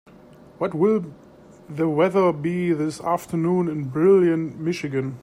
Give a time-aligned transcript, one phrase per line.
[0.57, 1.13] What will
[1.69, 5.19] the weather be this Afternoon in Brilliant Michigan?